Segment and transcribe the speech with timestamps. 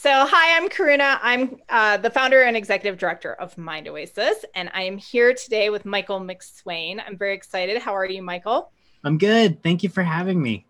[0.00, 1.18] So, hi, I'm Karuna.
[1.22, 5.70] I'm uh, the founder and executive director of Mind Oasis, and I am here today
[5.70, 7.02] with Michael McSwain.
[7.04, 7.82] I'm very excited.
[7.82, 8.70] How are you, Michael?
[9.02, 9.60] I'm good.
[9.60, 10.64] Thank you for having me.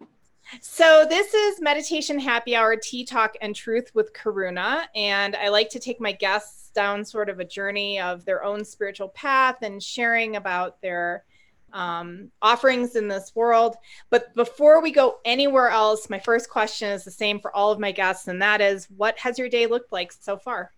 [0.62, 4.86] So, this is Meditation Happy Hour Tea Talk and Truth with Karuna.
[4.94, 8.64] And I like to take my guests down sort of a journey of their own
[8.64, 11.24] spiritual path and sharing about their
[11.72, 13.76] um, offerings in this world.
[14.10, 17.78] But before we go anywhere else, my first question is the same for all of
[17.78, 20.72] my guests, and that is what has your day looked like so far?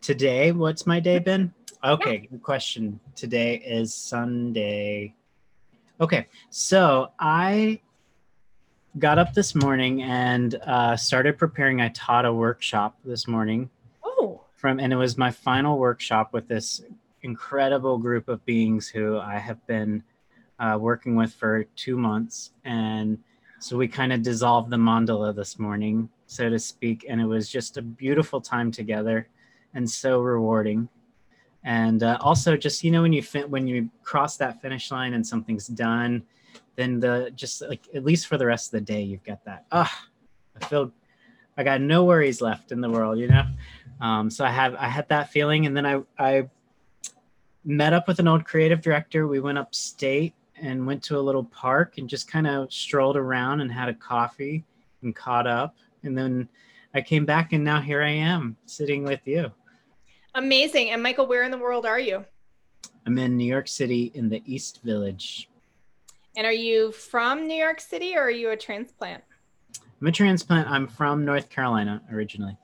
[0.00, 1.52] Today, what's my day been?
[1.84, 2.30] Okay, yeah.
[2.30, 3.00] good question.
[3.16, 5.16] Today is Sunday.
[6.00, 7.80] Okay, so I
[9.00, 11.80] got up this morning and uh, started preparing.
[11.80, 13.68] I taught a workshop this morning.
[14.04, 14.42] Oh.
[14.54, 16.82] From and it was my final workshop with this
[17.22, 20.02] incredible group of beings who I have been
[20.62, 22.52] uh, working with for two months.
[22.64, 23.18] And
[23.58, 27.04] so we kind of dissolved the mandala this morning, so to speak.
[27.08, 29.28] And it was just a beautiful time together
[29.74, 30.88] and so rewarding.
[31.64, 35.14] And uh, also, just you know, when you fin- when you cross that finish line
[35.14, 36.22] and something's done,
[36.76, 39.66] then the just like at least for the rest of the day, you've got that.
[39.70, 40.06] Ah,
[40.60, 40.92] I feel
[41.56, 43.44] I got no worries left in the world, you know.
[44.00, 46.48] Um, so I have I had that feeling, and then I I
[47.64, 49.28] met up with an old creative director.
[49.28, 53.60] We went upstate and went to a little park and just kind of strolled around
[53.60, 54.64] and had a coffee
[55.02, 55.76] and caught up.
[56.04, 56.48] And then
[56.94, 59.50] I came back and now here I am sitting with you.
[60.34, 60.90] Amazing.
[60.90, 62.24] And Michael, where in the world are you?
[63.04, 65.50] I'm in New York City in the East Village.
[66.36, 69.22] And are you from New York City or are you a transplant?
[70.00, 70.68] I'm a transplant.
[70.68, 72.56] I'm from North Carolina originally.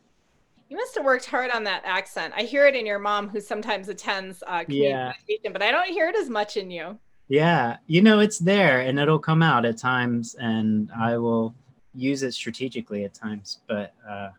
[0.68, 2.34] You must have worked hard on that accent.
[2.36, 5.12] I hear it in your mom, who sometimes attends uh, yeah.
[5.50, 6.98] but I don't hear it as much in you.
[7.28, 11.54] Yeah, you know it's there and it'll come out at times, and I will
[11.94, 13.60] use it strategically at times.
[13.68, 14.30] But uh,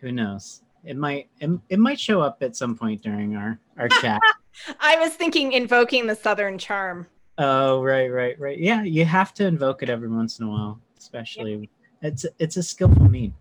[0.00, 0.62] who knows?
[0.84, 4.20] It might it, it might show up at some point during our our chat.
[4.80, 7.06] I was thinking invoking the southern charm.
[7.36, 8.58] Oh right, right, right.
[8.58, 11.70] Yeah, you have to invoke it every once in a while, especially.
[12.02, 12.08] Yeah.
[12.08, 13.34] It's it's a skillful mean,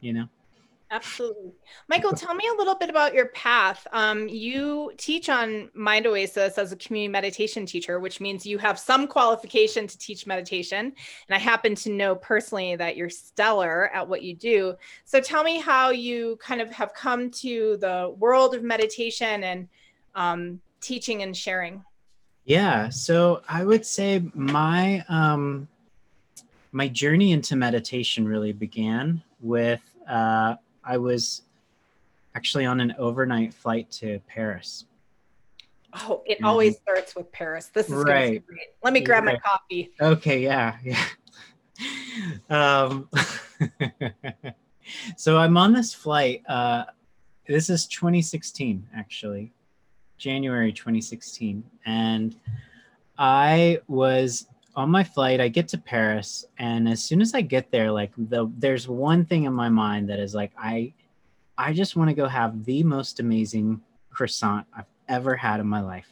[0.00, 0.28] you know.
[0.94, 1.50] Absolutely.
[1.88, 3.84] Michael, tell me a little bit about your path.
[3.92, 8.78] Um, you teach on Mind Oasis as a community meditation teacher, which means you have
[8.78, 10.78] some qualification to teach meditation.
[10.78, 14.76] And I happen to know personally that you're stellar at what you do.
[15.04, 19.68] So tell me how you kind of have come to the world of meditation and
[20.14, 21.82] um, teaching and sharing.
[22.44, 22.88] Yeah.
[22.90, 25.66] So I would say my um,
[26.70, 30.54] my journey into meditation really began with uh,
[30.86, 31.42] I was
[32.34, 34.86] actually on an overnight flight to Paris.
[35.94, 36.46] Oh, it mm-hmm.
[36.46, 37.70] always starts with Paris.
[37.72, 38.44] This is right.
[38.46, 38.68] great.
[38.82, 39.34] Let me grab right.
[39.34, 39.92] my coffee.
[40.00, 41.04] Okay, yeah, yeah.
[42.50, 43.08] um,
[45.16, 46.42] so I'm on this flight.
[46.48, 46.84] Uh,
[47.46, 49.52] this is 2016, actually,
[50.18, 52.36] January 2016, and
[53.16, 57.70] I was on my flight, I get to Paris, and as soon as I get
[57.70, 60.92] there, like the there's one thing in my mind that is like I
[61.56, 63.80] I just want to go have the most amazing
[64.10, 66.08] croissant I've ever had in my life.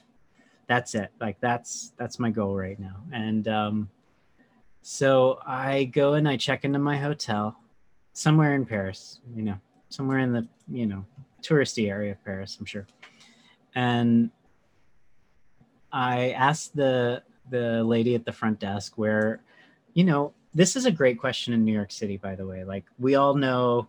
[0.69, 1.11] That's it.
[1.21, 2.97] Like that's that's my goal right now.
[3.13, 3.91] And um
[4.83, 7.57] so I go and I check into my hotel
[8.13, 9.59] somewhere in Paris, you know,
[9.89, 11.05] somewhere in the, you know,
[11.41, 12.87] touristy area of Paris, I'm sure.
[13.75, 14.31] And
[15.93, 17.23] I asked the
[17.53, 19.41] the lady at the front desk where,
[19.95, 22.65] you know, this is a great question in New York City, by the way.
[22.65, 23.87] Like we all know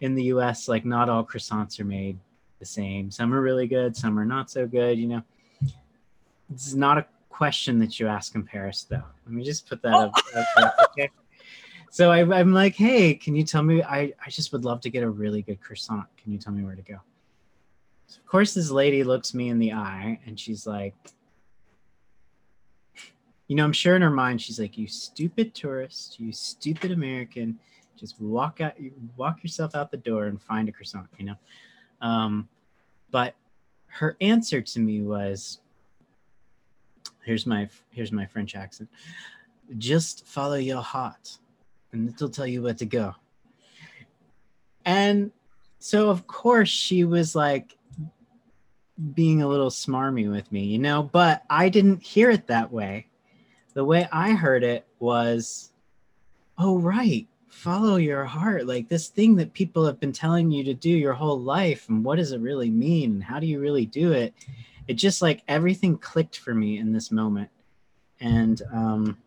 [0.00, 2.18] in the US, like not all croissants are made
[2.58, 3.10] the same.
[3.10, 5.22] Some are really good, some are not so good, you know.
[6.52, 9.02] It's not a question that you ask in Paris, though.
[9.26, 10.00] Let me just put that oh.
[10.00, 10.14] up.
[10.56, 11.10] up okay?
[11.90, 13.82] So I, I'm like, hey, can you tell me?
[13.82, 16.06] I, I just would love to get a really good croissant.
[16.16, 16.98] Can you tell me where to go?
[18.06, 20.94] So of course, this lady looks me in the eye and she's like,
[23.52, 27.58] you know, I'm sure in her mind she's like, "You stupid tourist, you stupid American,
[27.98, 28.72] just walk out,
[29.18, 31.34] walk yourself out the door and find a croissant." You know,
[32.00, 32.48] um,
[33.10, 33.34] but
[33.88, 35.60] her answer to me was,
[37.26, 38.88] "Here's my here's my French accent.
[39.76, 41.36] Just follow your heart,
[41.92, 43.14] and it'll tell you where to go."
[44.86, 45.30] And
[45.78, 47.76] so, of course, she was like
[49.12, 53.08] being a little smarmy with me, you know, but I didn't hear it that way
[53.74, 55.72] the way I heard it was,
[56.58, 58.66] oh, right, follow your heart.
[58.66, 61.88] Like this thing that people have been telling you to do your whole life.
[61.88, 63.12] And what does it really mean?
[63.12, 64.34] And how do you really do it?
[64.88, 67.50] It just like everything clicked for me in this moment.
[68.20, 69.18] And um,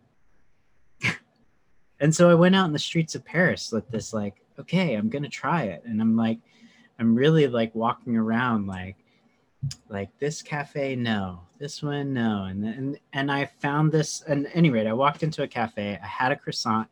[2.00, 5.10] and so I went out in the streets of Paris with this like, okay, I'm
[5.10, 6.40] gonna try it, and I'm like,
[6.98, 8.96] I'm really like walking around like,
[9.90, 14.22] like this cafe, no, this one, no, and and and I found this.
[14.28, 16.00] And any rate, I walked into a cafe.
[16.02, 16.88] I had a croissant.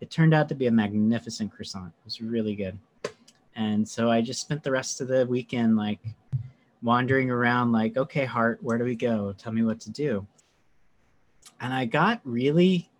[0.00, 1.88] It turned out to be a magnificent croissant.
[1.88, 2.78] It was really good,
[3.54, 6.00] and so I just spent the rest of the weekend like
[6.82, 9.32] wandering around, like, okay, heart, where do we go?
[9.38, 10.26] Tell me what to do.
[11.60, 12.90] And I got really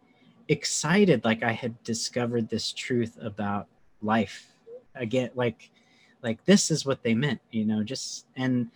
[0.49, 3.69] excited like i had discovered this truth about
[4.03, 4.53] life
[4.94, 5.70] again like
[6.23, 8.70] like this is what they meant you know just and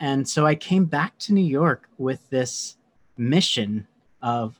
[0.00, 2.76] and so i came back to new york with this
[3.16, 3.86] mission
[4.22, 4.58] of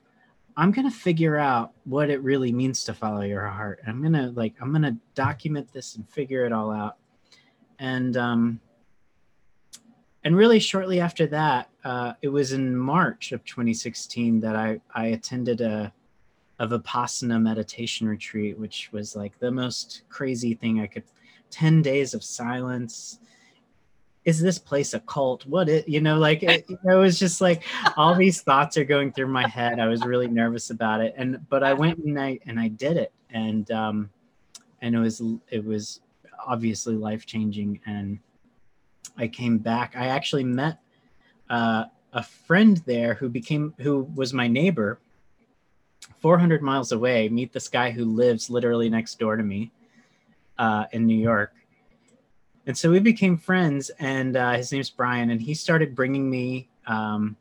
[0.57, 4.13] i'm going to figure out what it really means to follow your heart i'm going
[4.13, 6.97] to like i'm going to document this and figure it all out
[7.79, 8.61] and um
[10.25, 15.07] and really shortly after that uh, it was in march of 2016 that i i
[15.07, 15.93] attended a
[16.59, 21.05] a Vipassana meditation retreat, which was like the most crazy thing I could
[21.51, 23.21] 10 days of silence.
[24.27, 25.47] Is this place a cult?
[25.47, 27.63] What it, you know, like it, it was just like
[27.97, 29.81] all these thoughts are going through my head.
[29.81, 31.15] I was really nervous about it.
[31.17, 33.13] And, but I went and I, and I did it.
[33.31, 34.11] And, um,
[34.83, 36.01] and it was, it was
[36.45, 37.81] obviously life changing.
[37.87, 38.19] And
[39.17, 39.95] I came back.
[39.97, 40.81] I actually met,
[41.49, 44.99] uh, a friend there who became, who was my neighbor
[46.21, 49.71] 400 miles away, meet this guy who lives literally next door to me
[50.59, 51.53] uh, in New York.
[52.67, 56.69] And so we became friends, and uh, his name's Brian, and he started bringing me
[56.89, 57.37] um,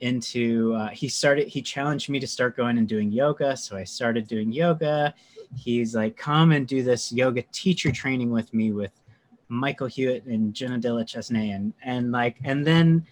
[0.00, 0.74] into.
[0.74, 1.46] Uh, he started.
[1.46, 5.14] He challenged me to start going and doing yoga, so I started doing yoga.
[5.56, 8.90] He's like, "Come and do this yoga teacher training with me with
[9.48, 13.06] Michael Hewitt and Jenna De La Chesnay," and and like, and then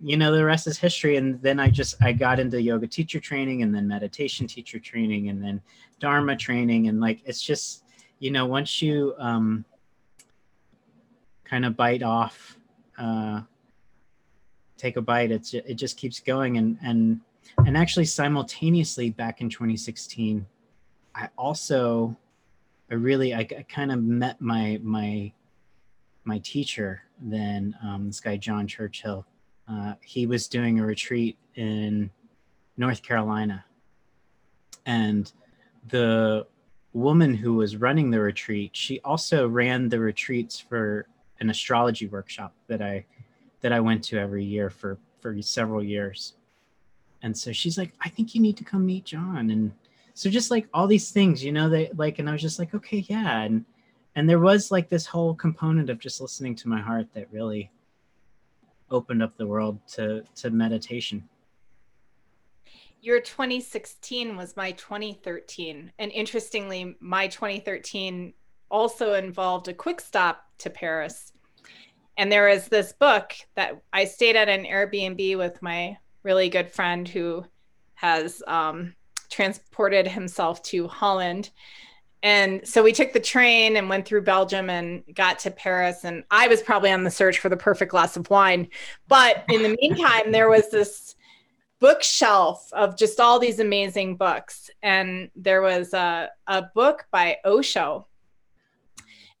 [0.00, 3.20] you know the rest is history and then i just i got into yoga teacher
[3.20, 5.60] training and then meditation teacher training and then
[6.00, 7.84] dharma training and like it's just
[8.18, 9.64] you know once you um
[11.52, 12.56] kind of bite off
[12.96, 13.42] uh
[14.78, 17.20] take a bite it's it just keeps going and and
[17.66, 20.46] and actually simultaneously back in 2016
[21.14, 22.16] i also
[22.90, 25.30] i really i, I kind of met my my
[26.24, 29.26] my teacher then um, this guy john churchill
[29.68, 32.10] uh, he was doing a retreat in
[32.76, 33.64] North Carolina.
[34.86, 35.30] And
[35.88, 36.46] the
[36.92, 41.06] woman who was running the retreat, she also ran the retreats for
[41.42, 43.04] an astrology workshop that I
[43.60, 46.34] that I went to every year for for several years.
[47.22, 49.50] And so she's like, I think you need to come meet John.
[49.50, 49.72] And
[50.14, 52.74] so just like all these things, you know, they like, and I was just like,
[52.74, 53.42] okay, yeah.
[53.42, 53.64] And
[54.14, 57.70] and there was like this whole component of just listening to my heart that really
[58.90, 61.28] opened up the world to to meditation
[63.02, 68.32] your 2016 was my 2013 and interestingly my 2013
[68.70, 71.32] also involved a quick stop to paris
[72.16, 76.70] and there is this book that i stayed at an airbnb with my really good
[76.70, 77.44] friend who
[77.94, 78.94] has um,
[79.30, 81.50] transported himself to holland
[82.22, 86.04] and so we took the train and went through Belgium and got to Paris.
[86.04, 88.68] And I was probably on the search for the perfect glass of wine.
[89.08, 91.16] But in the meantime, there was this
[91.80, 94.70] bookshelf of just all these amazing books.
[94.84, 98.06] And there was a, a book by Osho.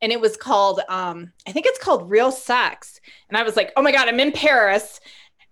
[0.02, 3.00] And it was called, um, I think it's called Real Sex.
[3.28, 5.00] And I was like, oh my God, I'm in Paris.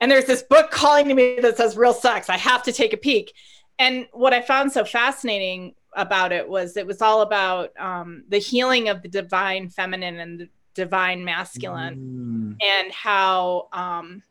[0.01, 2.29] And there's this book calling to me that says Real Sex.
[2.29, 3.33] I have to take a peek.
[3.79, 8.39] And what I found so fascinating about it was it was all about um, the
[8.39, 12.65] healing of the divine feminine and the divine masculine mm.
[12.65, 14.23] and how um,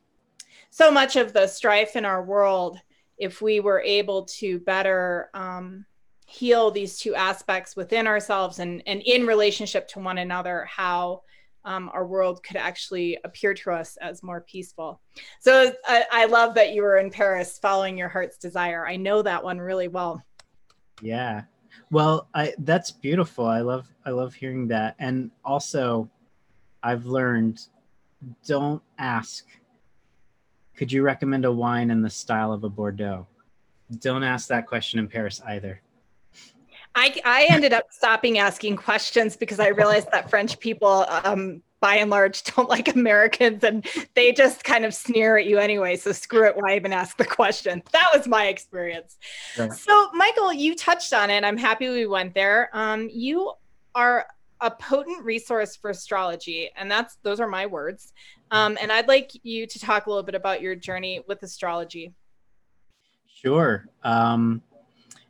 [0.70, 2.80] so much of the strife in our world
[3.18, 5.86] if we were able to better um,
[6.30, 11.22] heal these two aspects within ourselves and, and in relationship to one another how
[11.66, 15.02] um, our world could actually appear to us as more peaceful
[15.40, 19.22] so I, I love that you were in paris following your heart's desire i know
[19.22, 20.24] that one really well
[21.02, 21.44] yeah.
[21.92, 23.46] Well, I that's beautiful.
[23.46, 24.96] I love I love hearing that.
[25.00, 26.10] And also
[26.84, 27.62] I've learned
[28.46, 29.46] don't ask
[30.76, 33.28] could you recommend a wine in the style of a Bordeaux?
[34.00, 35.82] Don't ask that question in Paris either.
[37.00, 41.96] I, I ended up stopping asking questions because I realized that French people um, by
[41.96, 45.96] and large don't like Americans and they just kind of sneer at you anyway.
[45.96, 46.58] So screw it.
[46.58, 47.82] Why even ask the question?
[47.94, 49.18] That was my experience.
[49.54, 49.72] Sure.
[49.72, 51.46] So, Michael, you touched on it.
[51.46, 52.70] I'm happy we went there.
[52.74, 53.54] Um, you
[53.96, 54.28] are
[54.60, 58.12] a potent resource for astrology, and that's those are my words.
[58.52, 62.14] Um, and I'd like you to talk a little bit about your journey with astrology.
[63.42, 63.86] Sure.
[64.04, 64.62] Um,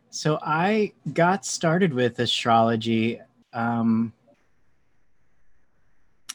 [0.10, 3.20] so I got started with astrology.
[3.54, 4.14] Um,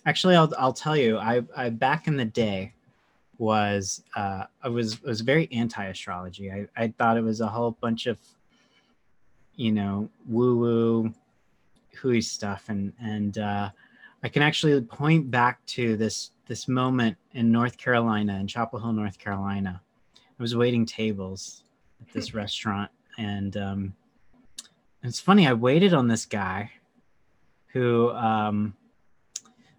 [0.06, 1.18] actually, I'll I'll tell you.
[1.18, 2.72] I, I back in the day
[3.38, 6.50] was uh, I was was very anti astrology.
[6.50, 8.18] I I thought it was a whole bunch of
[9.56, 11.14] you know woo woo
[12.00, 13.70] hooey stuff, and and uh,
[14.22, 18.92] I can actually point back to this this moment in North Carolina, in Chapel Hill,
[18.92, 19.80] North Carolina.
[20.16, 21.62] I was waiting tables
[22.00, 23.94] at this restaurant, and um,
[25.02, 25.46] it's funny.
[25.46, 26.70] I waited on this guy
[27.72, 28.74] who um,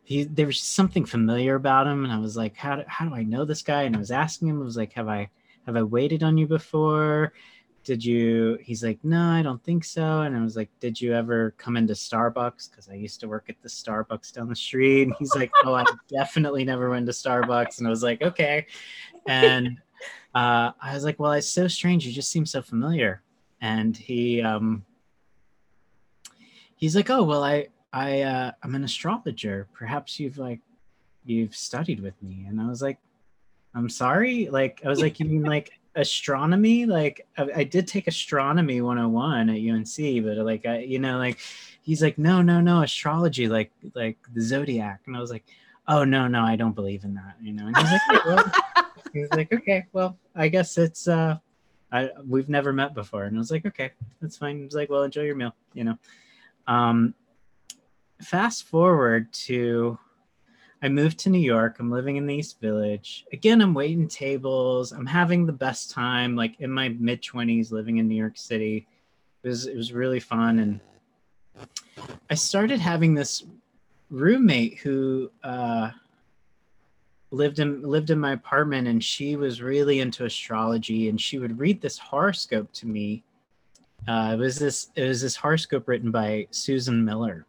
[0.04, 3.16] he there was something familiar about him, and I was like, how do, how do
[3.16, 3.84] I know this guy?
[3.84, 5.30] And I was asking him, I was like, have I
[5.66, 7.34] have I waited on you before?
[7.84, 8.58] Did you?
[8.62, 10.22] He's like, no, I don't think so.
[10.22, 12.70] And I was like, did you ever come into Starbucks?
[12.70, 15.04] Because I used to work at the Starbucks down the street.
[15.04, 17.78] And he's like, oh, I definitely never went to Starbucks.
[17.78, 18.66] And I was like, okay.
[19.28, 19.78] And
[20.34, 22.06] uh, I was like, well, it's so strange.
[22.06, 23.22] You just seem so familiar.
[23.66, 24.86] And he, um,
[26.76, 29.68] he's like, oh, well, I, I, uh, I'm an astrologer.
[29.74, 30.60] Perhaps you've like,
[31.26, 32.46] you've studied with me.
[32.48, 33.00] And I was like,
[33.74, 34.50] I'm sorry.
[34.52, 36.86] Like, I was like, you mean like astronomy?
[36.86, 41.40] Like, I, I did take astronomy 101 at UNC, but like, I, you know, like,
[41.82, 45.02] he's like, no, no, no, astrology, like, like the zodiac.
[45.08, 45.44] And I was like,
[45.88, 47.36] oh no, no, I don't believe in that.
[47.42, 48.52] You know, and he's like, well,
[49.12, 51.38] he was like, okay, well, I guess it's uh
[51.92, 53.24] I we've never met before.
[53.26, 54.58] And I was like, okay, that's fine.
[54.58, 55.98] He was like, well, enjoy your meal, you know.
[56.68, 57.14] Um
[58.22, 59.98] fast forward to
[60.82, 61.78] I moved to New York.
[61.80, 63.26] I'm living in the East Village.
[63.34, 64.92] Again, I'm waiting tables.
[64.92, 68.88] I'm having the best time, like in my mid 20s, living in New York City.
[69.44, 70.60] It was it was really fun.
[70.60, 70.80] And
[72.30, 73.44] I started having this
[74.10, 75.92] roommate who uh
[77.36, 81.60] lived in lived in my apartment and she was really into astrology and she would
[81.60, 83.24] read this horoscope to me.
[84.08, 87.46] Uh, it was this it was this horoscope written by susan miller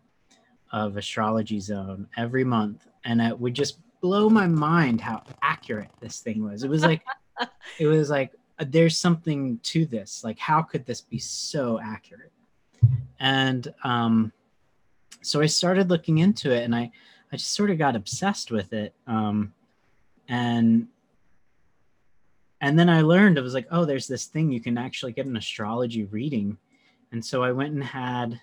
[0.72, 6.20] of astrology zone every month and it would just blow my mind how accurate this
[6.20, 6.64] thing was.
[6.64, 7.02] It was like
[7.78, 10.24] it was like there's something to this.
[10.24, 12.32] Like how could this be so accurate?
[13.20, 14.32] And um
[15.22, 16.88] so i started looking into it and i
[17.32, 18.94] i just sort of got obsessed with it.
[19.06, 19.52] Um
[20.28, 20.88] and
[22.60, 25.26] and then I learned it was like, oh, there's this thing you can actually get
[25.26, 26.56] an astrology reading.
[27.12, 28.40] And so I went and had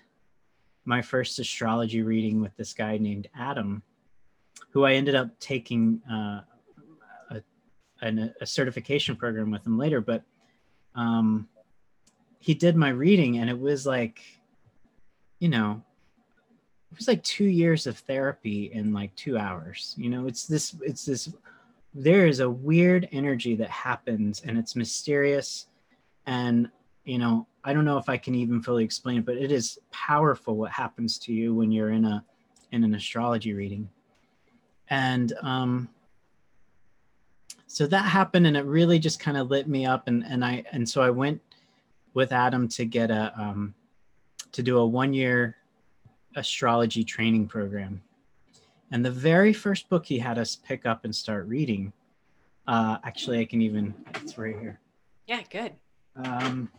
[0.84, 3.82] my first astrology reading with this guy named Adam,
[4.70, 6.40] who I ended up taking uh,
[7.30, 7.42] a,
[8.02, 10.00] a, a, certification program with him later.
[10.00, 10.22] But
[10.94, 11.48] um,
[12.38, 14.20] he did my reading, and it was like,
[15.38, 15.82] you know,
[16.92, 19.94] it was like two years of therapy in like two hours.
[19.98, 21.32] You know, it's this, it's this
[21.94, 25.66] there is a weird energy that happens and it's mysterious.
[26.26, 26.68] And
[27.04, 29.78] you know i don't know if i can even fully explain it but it is
[29.92, 32.24] powerful what happens to you when you're in a
[32.72, 33.88] in an astrology reading.
[34.90, 35.88] And um
[37.66, 40.64] so that happened and it really just kind of lit me up and and i
[40.72, 41.40] and so i went
[42.14, 43.74] with adam to get a um
[44.52, 45.56] to do a one year
[46.36, 48.02] astrology training program
[48.90, 51.92] and the very first book he had us pick up and start reading,
[52.66, 54.80] uh, actually, I can even, it's right here.
[55.26, 55.72] Yeah, good.
[56.16, 56.70] Um,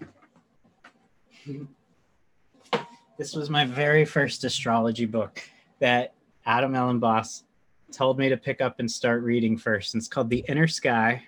[3.17, 5.41] this was my very first astrology book
[5.79, 6.13] that
[6.45, 7.43] Adam Elenbaas
[7.91, 9.93] told me to pick up and start reading first.
[9.93, 11.23] And it's called The Inner Sky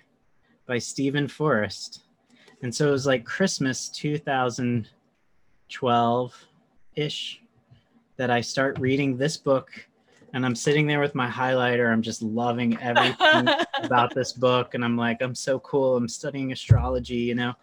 [0.66, 2.04] by Steven Forrest.
[2.62, 6.46] And so it was like Christmas 2012
[6.96, 7.42] ish
[8.16, 9.70] that I start reading this book
[10.34, 11.90] and I'm sitting there with my highlighter.
[11.90, 13.48] I'm just loving everything
[13.82, 14.74] about this book.
[14.74, 15.96] And I'm like, I'm so cool.
[15.96, 17.54] I'm studying astrology, you know.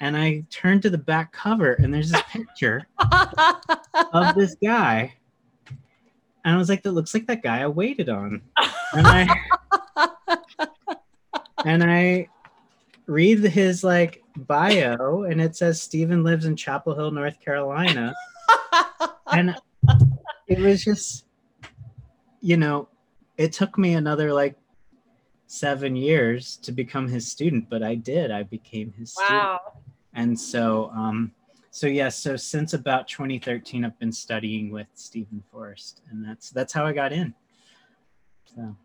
[0.00, 2.86] And I turn to the back cover and there's this picture
[4.12, 5.14] of this guy.
[6.44, 8.40] And I was like, that looks like that guy I waited on.
[8.94, 9.28] And I
[11.64, 12.28] and I
[13.06, 18.14] read his like bio and it says Steven lives in Chapel Hill, North Carolina.
[19.30, 19.54] and
[20.46, 21.24] it was just
[22.40, 22.88] you know,
[23.36, 24.56] it took me another like
[25.46, 28.30] seven years to become his student, but I did.
[28.30, 29.60] I became his wow.
[29.64, 29.84] student.
[30.14, 31.32] And so, um,
[31.70, 36.50] so yes, yeah, so since about 2013, I've been studying with Steven Forrest, and that's
[36.50, 37.34] that's how I got in.
[38.54, 38.76] So.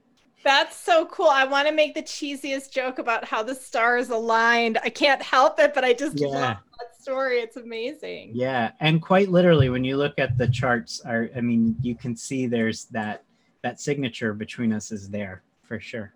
[0.44, 1.30] That's so cool.
[1.30, 4.78] I want to make the cheesiest joke about how the stars aligned.
[4.84, 6.28] I can't help it, but I just yeah.
[6.28, 7.40] love that story.
[7.40, 8.30] It's amazing.
[8.36, 12.16] Yeah, and quite literally, when you look at the charts, are I mean, you can
[12.16, 13.24] see there's that
[13.66, 16.14] that signature between us is there for sure.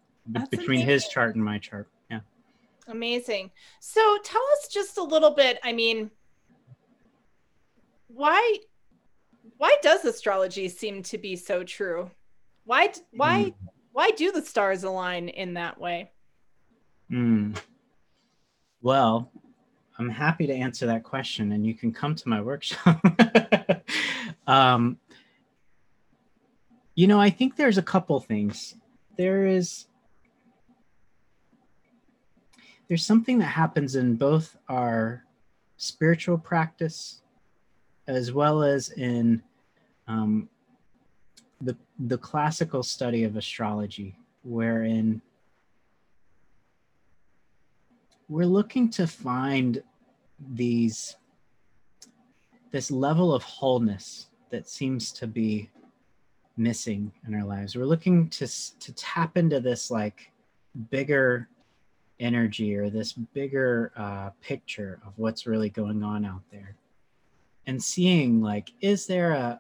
[0.52, 0.86] Between amazing.
[0.86, 1.90] his chart and my chart.
[2.12, 2.20] Yeah.
[2.88, 3.50] Amazing.
[3.80, 5.58] So tell us just a little bit.
[5.64, 6.12] I mean,
[8.08, 8.58] why
[9.58, 12.12] why does astrology seem to be so true?
[12.66, 13.54] Why why mm.
[13.94, 16.12] why do the stars align in that way?
[17.12, 17.60] Mm.
[18.84, 19.32] Well,
[19.98, 23.04] I'm happy to answer that question, and you can come to my workshop.
[24.48, 25.00] um,
[27.00, 28.76] you know, I think there's a couple things.
[29.16, 29.86] There is
[32.90, 35.24] there's something that happens in both our
[35.78, 37.22] spiritual practice
[38.08, 39.42] as well as in
[40.10, 40.50] um,
[41.62, 45.22] the the classical study of astrology, wherein
[48.28, 49.82] we're looking to find
[50.54, 51.16] these
[52.72, 55.70] this level of wholeness that seems to be
[56.60, 57.76] missing in our lives.
[57.76, 60.32] We're looking to to tap into this like
[60.92, 61.48] bigger
[62.20, 66.76] energy or this bigger uh, picture of what's really going on out there.
[67.66, 69.60] And seeing like is there a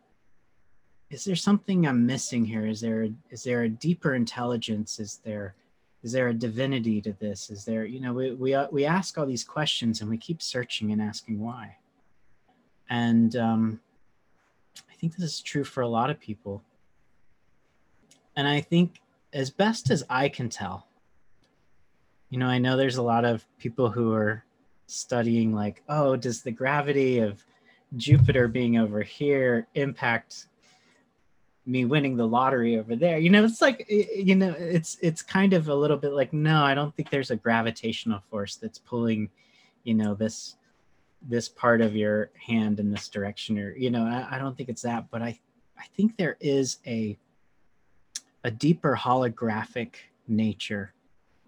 [1.09, 2.67] is there something i'm missing here?
[2.67, 4.99] Is there is there a deeper intelligence?
[4.99, 5.55] Is there
[6.03, 7.49] is there a divinity to this?
[7.49, 10.41] Is there you know we we, uh, we ask all these questions and we keep
[10.41, 11.77] searching and asking why.
[12.89, 13.79] And um,
[14.89, 16.61] i think this is true for a lot of people
[18.39, 19.01] and i think
[19.33, 20.87] as best as i can tell
[22.29, 24.43] you know i know there's a lot of people who are
[24.87, 27.43] studying like oh does the gravity of
[27.97, 30.47] jupiter being over here impact
[31.69, 33.19] me winning the lottery over there?
[33.19, 36.63] You know it's like you know it's it's kind of a little bit like no
[36.63, 39.29] i don't think there's a gravitational force that's pulling
[39.83, 40.55] you know this
[41.21, 44.69] this part of your hand in this direction or you know I, I don't think
[44.69, 45.37] it's that but i
[45.77, 47.17] i think there is a
[48.43, 49.95] a deeper holographic
[50.27, 50.93] nature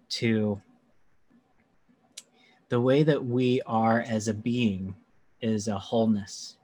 [0.08, 0.60] to
[2.68, 4.94] the way that we are as a being
[5.40, 6.56] is a wholeness.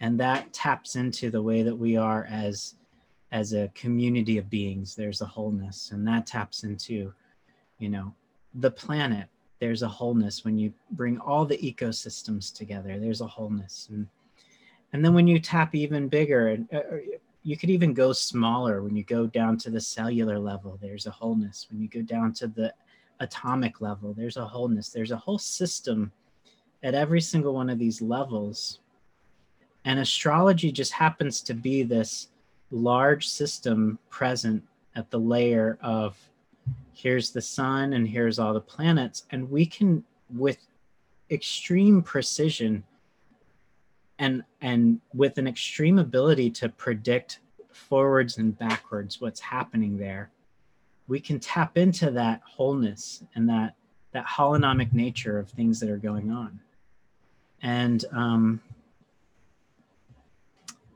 [0.00, 2.74] And that taps into the way that we are as
[3.30, 5.90] as a community of beings there's a wholeness.
[5.92, 7.12] And that taps into
[7.78, 8.14] you know
[8.54, 10.44] the planet there's a wholeness.
[10.44, 13.88] When you bring all the ecosystems together there's a wholeness.
[13.90, 14.06] And
[14.92, 16.80] and then when you tap even bigger and uh,
[17.48, 21.10] you could even go smaller when you go down to the cellular level there's a
[21.10, 21.66] wholeness.
[21.70, 22.74] When you go down to the
[23.20, 24.90] atomic level there's a wholeness.
[24.90, 26.12] There's a whole system
[26.82, 28.80] at every single one of these levels.
[29.86, 32.28] And astrology just happens to be this
[32.70, 34.62] large system present
[34.94, 36.18] at the layer of
[36.92, 39.24] here's the sun and here's all the planets.
[39.30, 40.04] And we can,
[40.36, 40.58] with
[41.30, 42.84] extreme precision
[44.18, 47.40] and and with an extreme ability to predict
[47.72, 50.30] forwards and backwards what's happening there
[51.06, 53.74] we can tap into that wholeness and that
[54.12, 56.60] that holonomic nature of things that are going on.
[57.62, 58.60] And um,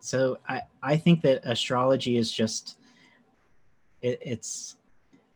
[0.00, 2.76] so I, I think that astrology is just
[4.00, 4.76] it, it's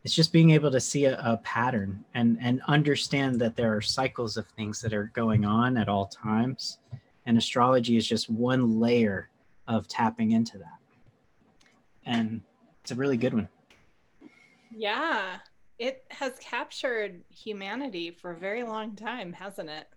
[0.05, 3.81] it's just being able to see a, a, pattern and and understand that there are
[3.81, 6.79] cycles of things that are going on at all times
[7.26, 9.28] and astrology is just one layer
[9.68, 10.78] of tapping into that
[12.04, 12.40] and
[12.80, 13.48] it's a really good one
[14.74, 15.36] yeah
[15.78, 19.88] it has captured humanity for a very long time hasn't it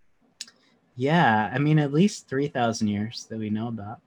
[0.96, 4.00] yeah i mean at least 3000 years that we know about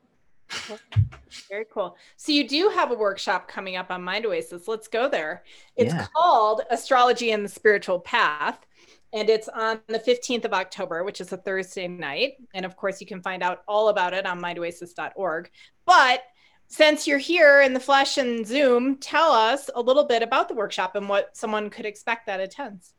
[1.49, 1.97] very cool.
[2.17, 4.69] So you do have a workshop coming up on Mind Oasis.
[4.69, 5.45] Let's go there.
[5.77, 6.07] It's yeah.
[6.15, 8.67] called Astrology and the Spiritual Path.
[9.13, 12.35] And it's on the 15th of October, which is a Thursday night.
[12.55, 15.51] And of course, you can find out all about it on mindoasis.org.
[15.85, 16.23] But
[16.69, 20.55] since you're here in the flesh and Zoom, tell us a little bit about the
[20.55, 22.95] workshop and what someone could expect that attends.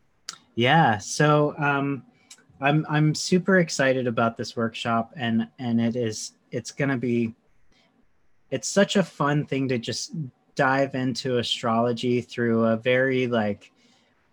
[0.53, 0.99] Yeah.
[0.99, 2.03] So um,
[2.61, 7.33] I'm I'm super excited about this workshop, and and it is it's to be
[8.51, 10.13] it's such a fun thing to just
[10.55, 13.71] dive into astrology through a very like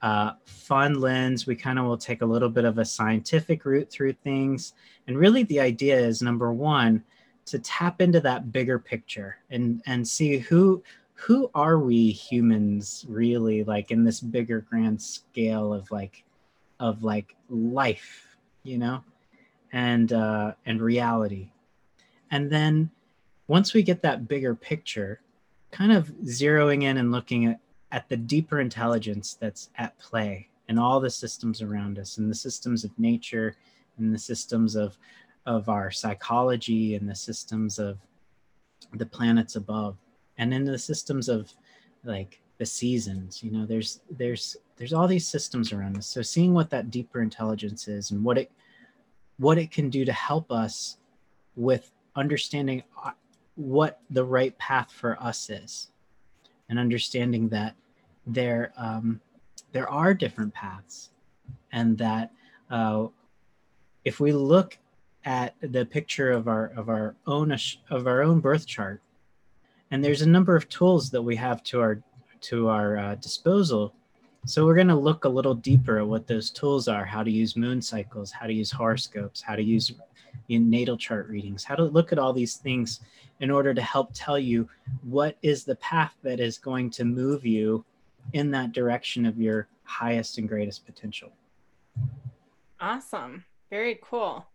[0.03, 1.47] uh, fun lens.
[1.47, 4.75] We kind of will take a little bit of a scientific route through things.
[5.07, 7.03] And really, the idea is number one,
[7.47, 10.83] to tap into that bigger picture and and see who
[11.15, 16.25] who are we humans really like in this bigger grand scale of like
[16.79, 19.03] of like life you know
[19.73, 21.51] and uh and reality
[22.31, 22.91] and then
[23.51, 25.21] once we get that bigger picture,
[25.73, 27.61] kind of zeroing in and looking at,
[27.93, 32.35] at the deeper intelligence that's at play in all the systems around us and the
[32.35, 33.57] systems of nature
[33.99, 34.97] and the systems of
[35.47, 37.99] of our psychology and the systems of
[38.95, 39.97] the planets above
[40.39, 41.53] and in the systems of
[42.05, 43.43] like the seasons.
[43.43, 46.07] You know there's there's there's all these systems around us.
[46.07, 48.51] So seeing what that deeper intelligence is and what it
[49.39, 50.99] what it can do to help us
[51.57, 53.11] with understanding uh,
[53.57, 55.91] what the right path for us is
[56.71, 57.75] and understanding that
[58.27, 59.21] there um,
[59.73, 61.11] there are different paths
[61.73, 62.31] and that
[62.71, 63.07] uh,
[64.05, 64.79] if we look
[65.25, 67.55] at the picture of our of our own
[67.91, 69.03] of our own birth chart
[69.91, 72.01] and there's a number of tools that we have to our
[72.41, 73.95] to our uh, disposal
[74.47, 77.31] so we're going to look a little deeper at what those tools are how to
[77.31, 79.93] use moon cycles how to use horoscopes how to use
[80.49, 83.01] natal chart readings how to look at all these things
[83.41, 84.69] in order to help tell you
[85.03, 87.85] what is the path that is going to move you
[88.33, 91.33] in that direction of your highest and greatest potential.
[92.81, 93.45] Awesome.
[93.71, 94.47] Very cool.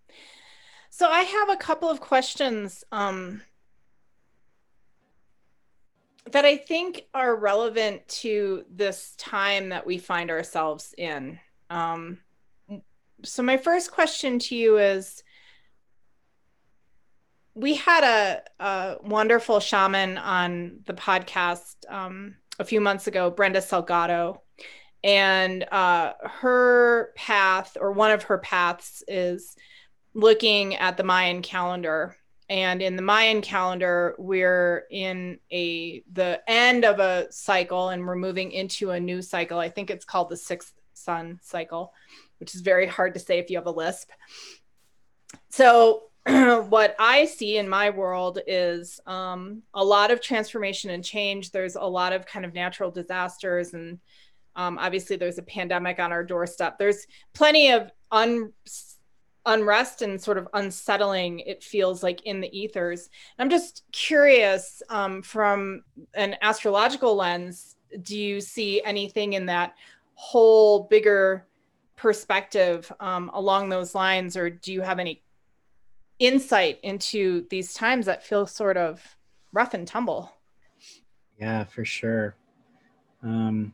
[0.90, 3.42] So I have a couple of questions um,
[6.32, 11.40] that I think are relevant to this time that we find ourselves in.
[11.70, 12.20] Um,
[13.24, 15.24] so my first question to you is
[17.54, 23.60] we had a, a wonderful shaman on the podcast um, a few months ago, Brenda
[23.62, 24.40] Salgado.
[25.04, 29.56] And uh, her path, or one of her paths, is
[30.16, 32.18] looking at the Mayan calendar.
[32.50, 38.16] And in the Mayan calendar, we're in a the end of a cycle and we're
[38.16, 39.58] moving into a new cycle.
[39.58, 41.94] I think it's called the sixth sun cycle,
[42.40, 44.12] which is very hard to say if you have a lisp.
[45.50, 51.52] So what I see in my world is um, a lot of transformation and change.
[51.52, 54.00] There's a lot of kind of natural disasters, and
[54.56, 56.80] um, obviously, there's a pandemic on our doorstep.
[56.80, 58.54] There's plenty of un
[59.46, 63.10] unrest and sort of unsettling it feels like in the ethers.
[63.38, 69.76] I'm just curious um, from an astrological lens do you see anything in that
[70.16, 71.48] whole bigger
[71.96, 75.22] perspective um, along those lines or do you have any
[76.20, 79.02] insight into these times that feel sort of
[79.52, 80.32] rough and tumble?
[81.40, 82.36] Yeah for sure.
[83.24, 83.74] Um,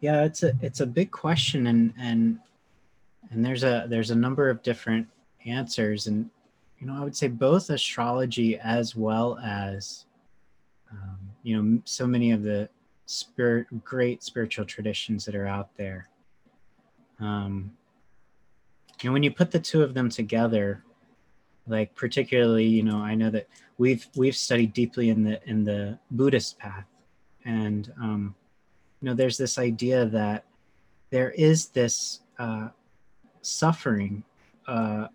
[0.00, 2.38] yeah it's a it's a big question and and
[3.30, 5.06] and there's a there's a number of different
[5.46, 6.06] answers.
[6.06, 6.30] And
[6.78, 10.06] you know i would say both astrology as well as
[10.90, 12.68] um, you know so many of the
[13.06, 16.08] spirit great spiritual traditions that are out there.
[17.20, 17.72] Um,
[19.02, 20.82] know when you put the two of them together
[21.66, 23.46] like particularly you know i know that
[23.78, 26.86] we've we've studied deeply in the in the buddhist path.
[27.44, 28.34] And um,
[29.00, 30.44] you know there's this idea that
[31.10, 32.68] there is this uh,
[33.46, 34.22] suffering
[34.66, 35.08] uh,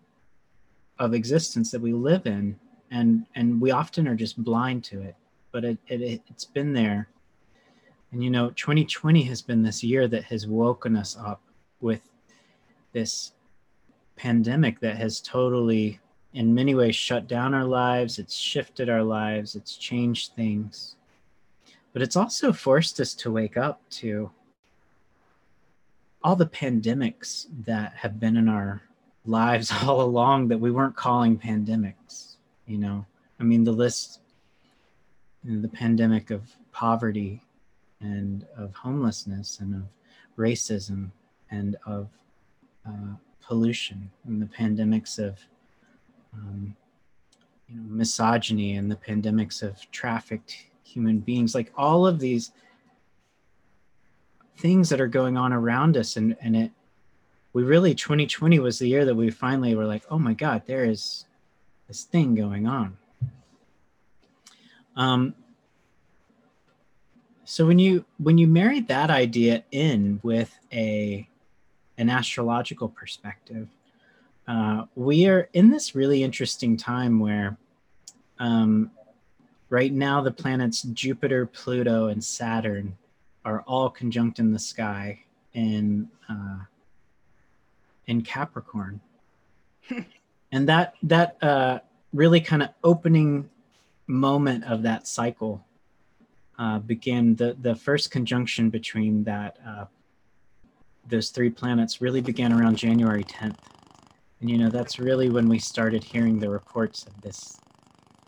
[0.97, 2.57] of existence that we live in
[2.91, 5.15] and and we often are just blind to it
[5.51, 7.09] but it, it it's been there.
[8.11, 11.41] And you know 2020 has been this year that has woken us up
[11.81, 12.01] with
[12.91, 13.33] this
[14.15, 15.99] pandemic that has totally
[16.33, 20.95] in many ways shut down our lives it's shifted our lives it's changed things.
[21.93, 24.29] But it's also forced us to wake up to
[26.23, 28.81] all the pandemics that have been in our
[29.25, 32.29] lives all along that we weren't calling pandemics
[32.69, 33.05] you know?
[33.39, 34.19] I mean the list
[35.43, 37.41] you know, the pandemic of poverty
[37.99, 39.81] and of homelessness and of
[40.37, 41.09] racism
[41.51, 42.09] and of
[42.87, 45.39] uh, pollution and the pandemics of
[46.33, 46.75] um,
[47.67, 52.51] you know misogyny and the pandemics of trafficked human beings like all of these
[54.59, 56.17] things that are going on around us.
[56.17, 56.71] And and it
[57.53, 60.85] we really 2020 was the year that we finally were like oh my god there
[60.85, 61.25] is
[61.87, 62.97] this thing going on.
[64.95, 65.33] Um
[67.49, 71.27] so when you when you married that idea in with a
[71.97, 73.67] an astrological perspective
[74.47, 77.57] uh, we are in this really interesting time where
[78.39, 78.89] um,
[79.69, 82.95] right now the planets jupiter pluto and saturn
[83.45, 85.23] are all conjunct in the sky
[85.53, 86.59] in uh,
[88.07, 89.01] in Capricorn,
[90.51, 91.79] and that that uh,
[92.13, 93.49] really kind of opening
[94.07, 95.65] moment of that cycle
[96.57, 99.85] uh, began the the first conjunction between that uh,
[101.07, 103.57] those three planets really began around January 10th,
[104.41, 107.59] and you know that's really when we started hearing the reports of this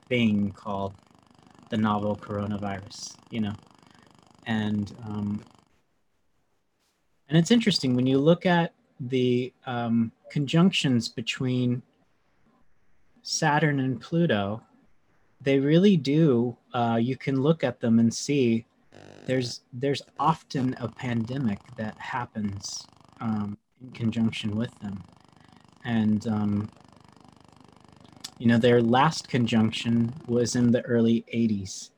[0.07, 0.93] thing called
[1.69, 3.15] the novel coronavirus.
[3.29, 3.53] You know
[4.51, 5.43] and um,
[7.29, 11.81] and it's interesting when you look at the um, conjunctions between
[13.21, 14.61] Saturn and Pluto.
[15.39, 16.55] They really do.
[16.73, 18.65] Uh, you can look at them and see
[19.25, 22.85] there's there's often a pandemic that happens
[23.21, 25.03] um, in conjunction with them,
[25.85, 26.69] and um,
[28.37, 31.91] you know, their last conjunction was in the early 80s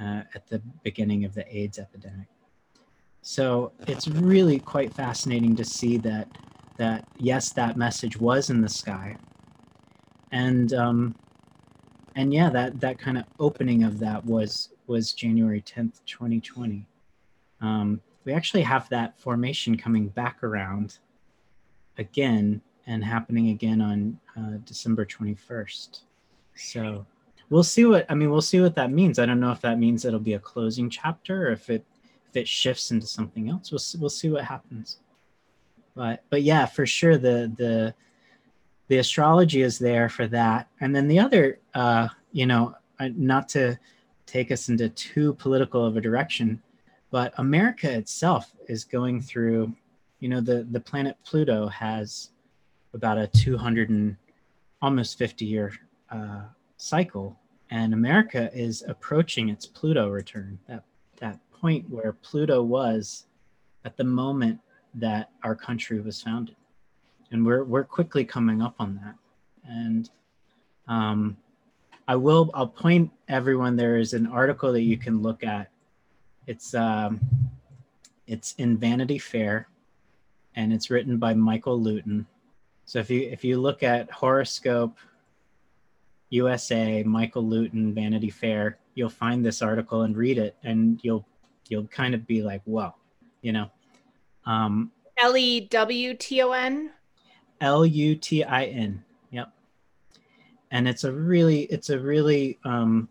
[0.00, 2.28] uh, at the beginning of the AIDS epidemic.
[3.22, 6.28] So it's really quite fascinating to see that
[6.76, 9.16] that yes, that message was in the sky,
[10.32, 11.14] and um,
[12.16, 16.86] and yeah, that that kind of opening of that was was January 10th, 2020.
[17.60, 20.98] Um, we actually have that formation coming back around
[21.98, 26.00] again and happening again on uh, December 21st.
[26.54, 27.06] So
[27.52, 28.30] we'll see what I mean.
[28.30, 29.18] We'll see what that means.
[29.18, 31.84] I don't know if that means it'll be a closing chapter or if it
[32.28, 33.70] if it shifts into something else.
[33.70, 34.98] We'll we'll see what happens.
[35.94, 37.94] But but yeah, for sure the the
[38.88, 40.68] the astrology is there for that.
[40.80, 43.78] And then the other, uh, you know, not to
[44.26, 46.62] take us into too political of a direction,
[47.10, 49.74] but America itself is going through,
[50.20, 52.30] you know, the the planet Pluto has
[52.94, 54.16] about a 200 and
[54.80, 55.72] almost 50 year
[56.10, 56.42] uh,
[56.76, 57.38] cycle,
[57.72, 60.58] and America is approaching its Pluto return.
[60.68, 60.84] That
[61.20, 63.24] that point where Pluto was
[63.86, 64.60] at the moment
[64.94, 66.56] that our country was founded,
[67.30, 69.14] and we're we're quickly coming up on that.
[69.66, 70.10] And
[70.86, 71.38] um,
[72.06, 75.70] I will I'll point everyone there is an article that you can look at.
[76.46, 77.20] It's um,
[78.26, 79.66] it's in Vanity Fair,
[80.56, 82.26] and it's written by Michael Lutin.
[82.84, 84.98] So if you if you look at horoscope
[86.32, 91.26] USA, Michael Lutin, Vanity Fair, you'll find this article and read it, and you'll
[91.68, 92.94] you'll kind of be like, "Whoa,"
[93.42, 93.70] you know.
[94.46, 96.90] Um, L E W T O N.
[97.60, 99.04] L U T I N.
[99.30, 99.52] Yep.
[100.70, 103.10] And it's a really, it's a really, um,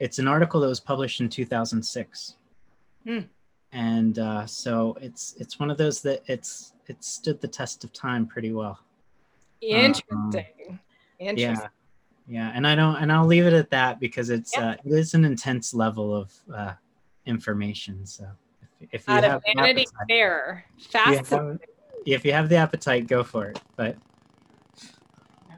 [0.00, 2.34] it's an article that was published in 2006.
[3.06, 3.18] Hmm.
[3.72, 7.92] And uh, so it's it's one of those that it's it stood the test of
[7.92, 8.80] time pretty well.
[9.60, 10.46] Interesting.
[10.68, 10.80] Um,
[11.18, 11.56] Interesting.
[11.62, 11.68] Yeah.
[12.30, 14.72] Yeah, and I don't, and I'll leave it at that because it's yeah.
[14.72, 16.74] uh, it is an intense level of uh,
[17.24, 18.04] information.
[18.04, 18.26] So
[18.80, 20.66] if, if you Out have Vanity Fair.
[20.94, 21.32] If,
[22.04, 23.60] if you have the appetite, go for it.
[23.76, 23.96] But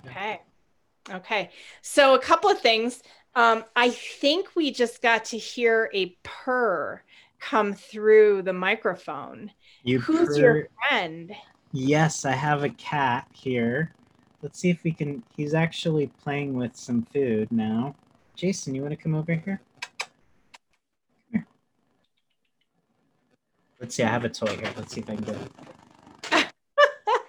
[0.06, 0.42] okay,
[1.10, 1.50] okay.
[1.82, 3.02] So a couple of things.
[3.34, 7.02] Um, I think we just got to hear a purr
[7.40, 9.50] come through the microphone.
[9.82, 11.34] You Who's purr- your friend?
[11.72, 13.94] Yes, I have a cat here.
[14.42, 15.22] Let's see if we can.
[15.36, 17.94] He's actually playing with some food now.
[18.34, 19.60] Jason, you want to come over here?
[21.30, 21.46] here?
[23.80, 24.02] Let's see.
[24.02, 24.72] I have a toy here.
[24.76, 25.36] Let's see if I can get
[26.32, 26.46] it.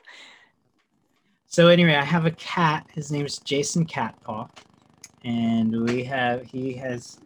[1.48, 2.88] so anyway, I have a cat.
[2.94, 4.50] His name is Jason Catpaw,
[5.26, 7.20] and we have he has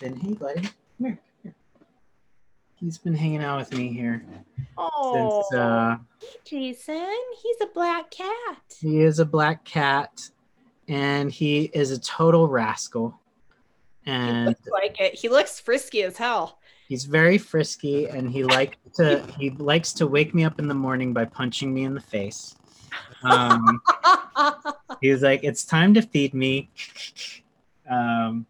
[0.00, 0.16] been.
[0.16, 1.20] Hey, buddy, come here.
[2.80, 2.88] Come here.
[2.88, 4.24] He's been hanging out with me here
[4.76, 5.98] Oh, since, uh,
[6.44, 8.62] Jason, he's a black cat.
[8.80, 10.28] He is a black cat,
[10.88, 13.18] and he is a total rascal.
[14.06, 15.14] And he looks like it.
[15.14, 16.58] He looks frisky as hell.
[16.88, 20.74] He's very frisky, and he likes to he likes to wake me up in the
[20.74, 22.56] morning by punching me in the face.
[23.22, 23.82] Um,
[25.00, 26.70] he's like, "It's time to feed me."
[27.88, 28.46] Um,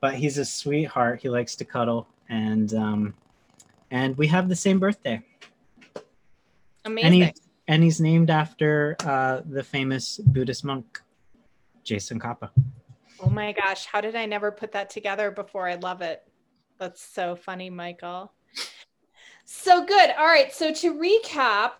[0.00, 1.20] but he's a sweetheart.
[1.20, 3.14] He likes to cuddle, and um,
[3.92, 5.22] and we have the same birthday.
[6.84, 7.04] Amazing.
[7.04, 7.32] And, he,
[7.68, 11.00] and he's named after uh, the famous Buddhist monk,
[11.84, 12.50] Jason Kappa.
[13.22, 15.68] Oh my gosh, how did I never put that together before?
[15.68, 16.26] I love it.
[16.80, 18.32] That's so funny, Michael.
[19.44, 20.10] So good.
[20.18, 20.52] All right.
[20.52, 21.72] So to recap,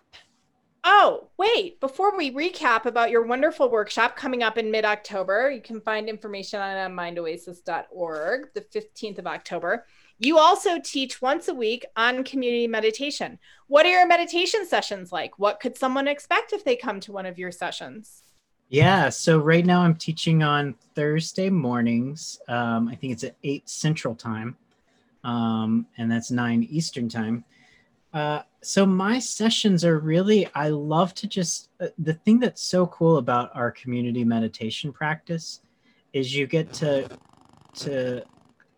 [0.83, 5.61] oh, wait, before we recap about your wonderful workshop coming up in mid October, you
[5.61, 9.85] can find information on mindoasis.org the 15th of October.
[10.19, 13.39] You also teach once a week on community meditation.
[13.67, 15.37] What are your meditation sessions like?
[15.39, 18.23] What could someone expect if they come to one of your sessions?
[18.69, 22.39] Yeah, so right now I'm teaching on Thursday mornings.
[22.47, 24.57] Um, I think it's at 8 Central Time,
[25.23, 27.43] um, and that's 9 Eastern Time.
[28.13, 32.87] Uh, so my sessions are really, I love to just, uh, the thing that's so
[32.87, 35.61] cool about our community meditation practice
[36.13, 37.09] is you get to
[37.75, 38.23] to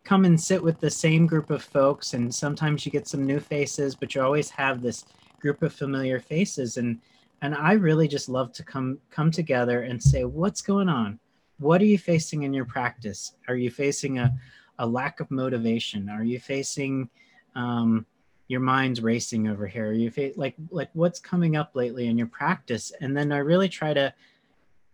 [0.06, 3.40] come and sit with the same group of folks and sometimes you get some new
[3.40, 5.04] faces but you always have this
[5.42, 6.78] group of familiar faces.
[6.78, 7.02] And
[7.42, 11.20] and i really just love to come come together and say what's going on?
[11.60, 13.34] What are you facing in your practice?
[13.48, 14.34] Are you facing a,
[14.80, 16.10] a lack of motivation?
[16.10, 17.10] Are you facing
[17.56, 18.06] um,
[18.48, 19.88] your mind's racing over here?
[19.88, 22.92] Are you fa- like like what's coming up lately in your practice?
[23.02, 24.14] And then i really try to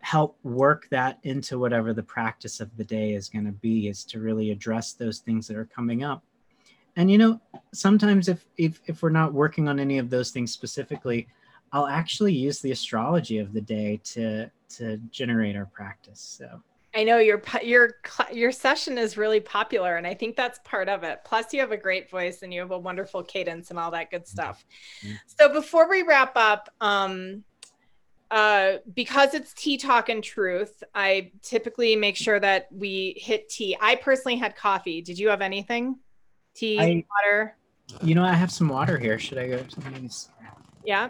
[0.02, 4.04] help work that into whatever the practice of the day is going to be is
[4.04, 6.24] to really address those things that are coming up
[6.96, 7.40] and you know
[7.74, 11.28] sometimes if, if if we're not working on any of those things specifically
[11.72, 16.20] i'll actually use the astrology of the day to to generate our practice.
[16.20, 16.62] So
[16.94, 17.92] I know your your
[18.34, 21.20] your session is really popular, and I think that's part of it.
[21.24, 24.12] Plus, you have a great voice and you have a wonderful cadence and all that
[24.12, 24.66] good stuff.
[25.04, 25.16] Mm-hmm.
[25.26, 27.44] So, before we wrap up, um,
[28.32, 33.78] uh, because it's tea talk and truth, I typically make sure that we hit tea.
[33.80, 35.02] I personally had coffee.
[35.02, 36.00] Did you have anything?
[36.56, 37.58] Tea, I, water.
[38.02, 39.20] You know, I have some water here.
[39.20, 39.64] Should I go?
[40.86, 41.10] Yeah.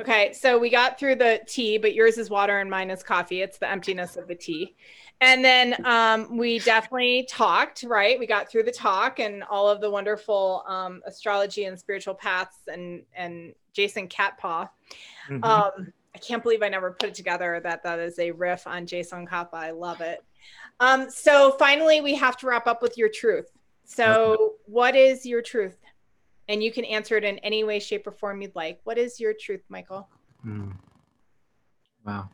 [0.00, 3.42] Okay, so we got through the tea, but yours is water and mine is coffee.
[3.42, 4.76] It's the emptiness of the tea.
[5.20, 8.18] And then um, we definitely talked, right?
[8.18, 12.58] We got through the talk and all of the wonderful um, astrology and spiritual paths
[12.68, 14.68] and and Jason Catpaw.
[15.28, 15.44] Mm-hmm.
[15.44, 18.86] Um, I can't believe I never put it together that that is a riff on
[18.86, 19.54] Jason Catpaw.
[19.54, 20.24] I love it.
[20.80, 23.50] Um, so finally, we have to wrap up with your truth.
[23.84, 24.54] So, okay.
[24.66, 25.78] what is your truth?
[26.48, 28.80] and you can answer it in any way, shape, or form you'd like.
[28.84, 30.08] What is your truth, Michael?
[30.44, 30.74] Mm.
[32.04, 32.30] Wow.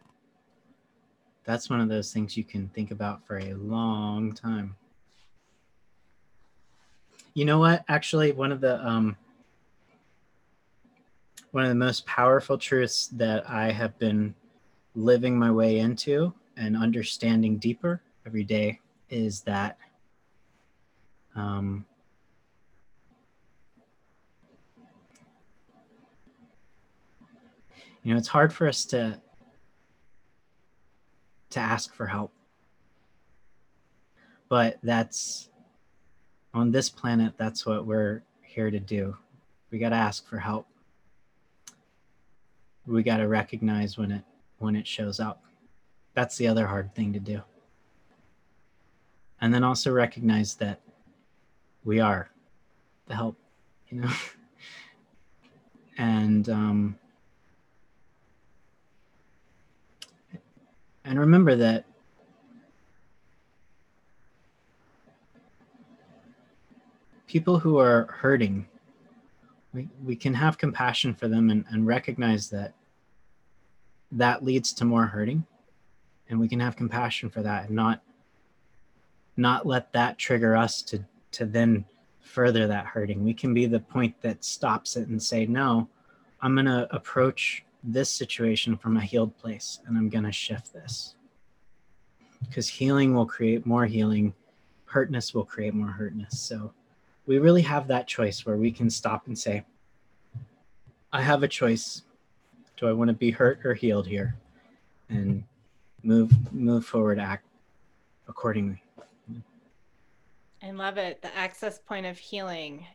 [1.45, 4.77] That's one of those things you can think about for a long time.
[7.35, 7.85] You know what?
[7.89, 9.17] Actually, one of the um,
[11.51, 14.35] one of the most powerful truths that I have been
[14.95, 18.81] living my way into and understanding deeper every day
[19.11, 19.77] is that
[21.37, 21.85] um,
[28.03, 29.21] you know it's hard for us to
[31.55, 32.33] to ask for help.
[34.49, 35.49] But that's
[36.53, 39.17] on this planet that's what we're here to do.
[39.71, 40.69] We got to ask for help.
[42.87, 44.25] We got to recognize when it
[44.59, 45.43] when it shows up.
[46.15, 47.43] That's the other hard thing to do.
[49.41, 50.81] And then also recognize that
[51.83, 52.31] we are
[53.07, 53.37] the help
[53.95, 54.11] you know?
[55.97, 56.99] And um
[61.05, 61.85] And remember that
[67.27, 68.67] people who are hurting,
[69.73, 72.75] we, we can have compassion for them and, and recognize that
[74.13, 75.45] that leads to more hurting.
[76.31, 78.01] And we can have compassion for that and not
[79.37, 81.85] not let that trigger us to to then
[82.21, 83.25] further that hurting.
[83.25, 85.89] We can be the point that stops it and say, no,
[86.41, 91.15] I'm gonna approach this situation from a healed place and I'm going to shift this.
[92.49, 94.35] Because healing will create more healing,
[94.87, 96.41] hurtness will create more hurtness.
[96.41, 96.73] So
[97.27, 99.65] we really have that choice where we can stop and say,
[101.13, 102.03] I have a choice.
[102.77, 104.37] Do I want to be hurt or healed here?
[105.09, 105.45] And
[106.03, 107.47] move move forward, act
[108.29, 108.83] accordingly.
[110.63, 111.23] I love it.
[111.23, 112.87] The access point of healing.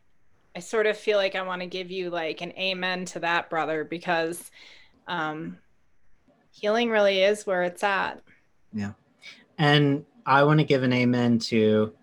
[0.55, 3.49] I sort of feel like I want to give you like an amen to that,
[3.49, 4.51] brother, because
[5.07, 5.57] um,
[6.51, 8.21] healing really is where it's at.
[8.73, 8.93] Yeah.
[9.57, 11.93] And I want to give an amen to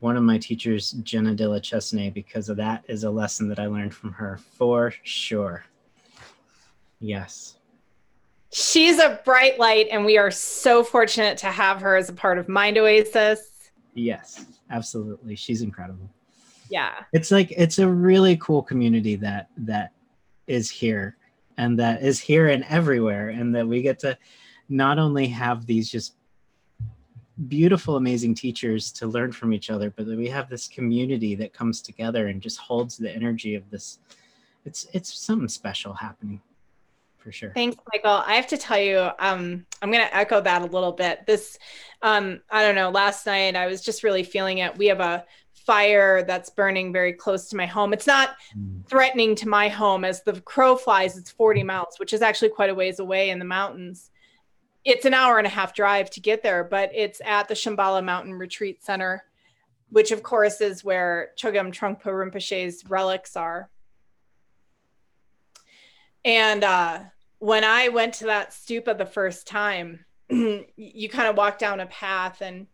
[0.00, 3.58] one of my teachers, Jenna de la Chesnay, because of that is a lesson that
[3.58, 5.64] I learned from her for sure.
[7.00, 7.56] Yes.
[8.52, 12.38] She's a bright light, and we are so fortunate to have her as a part
[12.38, 13.70] of Mind Oasis.
[13.94, 15.34] Yes, absolutely.
[15.34, 16.08] She's incredible.
[16.70, 17.04] Yeah.
[17.12, 19.92] It's like it's a really cool community that that
[20.46, 21.16] is here
[21.58, 24.16] and that is here and everywhere and that we get to
[24.68, 26.14] not only have these just
[27.48, 31.52] beautiful amazing teachers to learn from each other but that we have this community that
[31.52, 33.98] comes together and just holds the energy of this.
[34.64, 36.40] It's it's something special happening
[37.18, 37.52] for sure.
[37.54, 38.22] Thanks michael.
[38.26, 41.26] I have to tell you um i'm going to echo that a little bit.
[41.26, 41.58] This
[42.02, 44.76] um i don't know last night i was just really feeling it.
[44.76, 45.24] We have a
[45.66, 47.92] fire that's burning very close to my home.
[47.92, 48.86] It's not mm.
[48.86, 52.70] threatening to my home as the crow flies, it's 40 miles, which is actually quite
[52.70, 54.10] a ways away in the mountains.
[54.84, 58.04] It's an hour and a half drive to get there, but it's at the Shambhala
[58.04, 59.24] Mountain Retreat Center,
[59.90, 63.68] which of course is where Chogyam Trungpa Rinpoche's relics are.
[66.24, 67.00] And uh,
[67.38, 71.86] when I went to that stupa the first time, you kind of walk down a
[71.86, 72.68] path and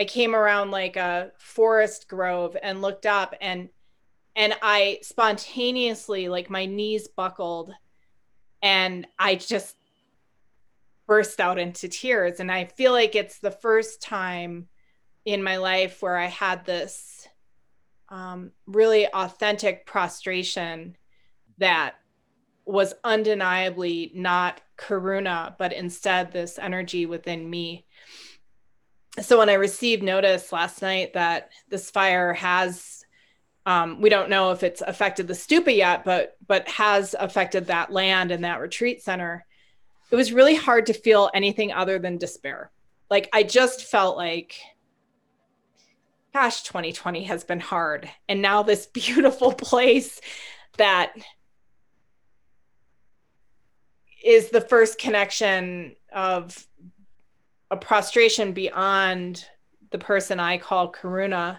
[0.00, 3.68] I came around like a forest grove and looked up and
[4.34, 7.72] and I spontaneously like my knees buckled
[8.62, 9.76] and I just
[11.06, 12.40] burst out into tears.
[12.40, 14.68] And I feel like it's the first time
[15.24, 17.28] in my life where I had this
[18.08, 20.96] um, really authentic prostration
[21.58, 21.96] that
[22.64, 27.84] was undeniably not karuna but instead this energy within me
[29.20, 33.04] so when I received notice last night that this fire has,
[33.66, 37.92] um, we don't know if it's affected the stupa yet, but but has affected that
[37.92, 39.44] land and that retreat center.
[40.10, 42.70] it was really hard to feel anything other than despair.
[43.10, 44.58] Like I just felt like,
[46.32, 48.10] gosh, 2020 has been hard.
[48.28, 50.20] And now this beautiful place
[50.78, 51.12] that
[54.24, 56.66] is the first connection of
[57.72, 59.46] a prostration beyond
[59.90, 61.58] the person I call Karuna.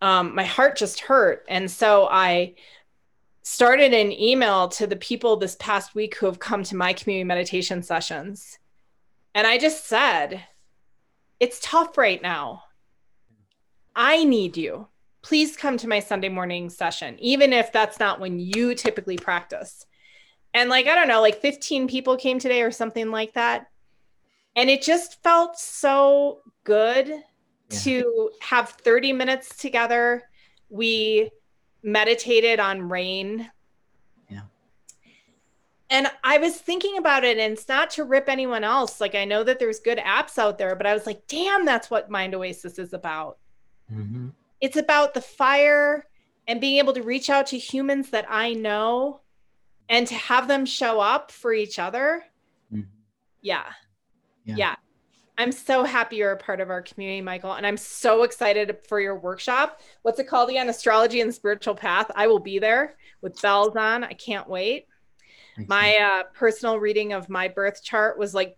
[0.00, 1.44] Um, my heart just hurt.
[1.46, 2.54] And so I
[3.42, 7.24] started an email to the people this past week who have come to my community
[7.24, 8.58] meditation sessions.
[9.34, 10.42] And I just said,
[11.38, 12.64] it's tough right now.
[13.94, 14.88] I need you.
[15.20, 19.84] Please come to my Sunday morning session, even if that's not when you typically practice.
[20.54, 23.66] And like, I don't know, like 15 people came today or something like that.
[24.56, 27.78] And it just felt so good yeah.
[27.80, 30.24] to have 30 minutes together.
[30.68, 31.30] We
[31.82, 33.50] meditated on rain.
[34.28, 34.42] Yeah.
[35.88, 39.00] And I was thinking about it, and it's not to rip anyone else.
[39.00, 41.90] Like, I know that there's good apps out there, but I was like, damn, that's
[41.90, 43.38] what Mind Oasis is about.
[43.92, 44.28] Mm-hmm.
[44.60, 46.06] It's about the fire
[46.46, 49.20] and being able to reach out to humans that I know
[49.88, 52.24] and to have them show up for each other.
[52.72, 52.88] Mm-hmm.
[53.40, 53.64] Yeah.
[54.44, 54.54] Yeah.
[54.56, 54.76] Yeah.
[55.38, 57.54] I'm so happy you're a part of our community, Michael.
[57.54, 59.80] And I'm so excited for your workshop.
[60.02, 60.68] What's it called again?
[60.68, 62.10] Astrology and Spiritual Path.
[62.14, 64.04] I will be there with bells on.
[64.04, 64.86] I can't wait.
[65.66, 68.56] My uh, personal reading of my birth chart was like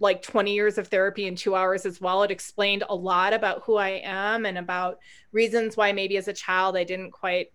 [0.00, 2.22] like 20 years of therapy in two hours as well.
[2.22, 4.98] It explained a lot about who I am and about
[5.30, 7.48] reasons why maybe as a child I didn't quite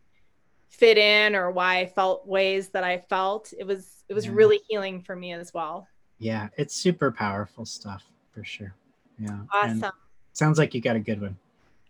[0.70, 3.54] fit in or why I felt ways that I felt.
[3.58, 4.34] It was it was yeah.
[4.36, 5.88] really healing for me as well.
[6.24, 8.74] Yeah, it's super powerful stuff for sure.
[9.20, 9.40] Yeah.
[9.52, 9.84] Awesome.
[9.84, 9.92] And
[10.32, 11.38] sounds like you got a good one.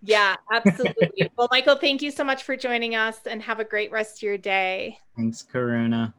[0.02, 1.30] Yeah, absolutely.
[1.38, 4.24] well, Michael, thank you so much for joining us and have a great rest of
[4.24, 4.98] your day.
[5.16, 6.14] Thanks, Karuna.